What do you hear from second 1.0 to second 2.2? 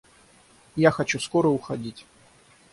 скоро уходить.